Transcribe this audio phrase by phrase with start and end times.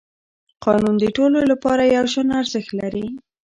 [0.63, 3.05] قانون د ټولو لپاره یو شان ارزښت لري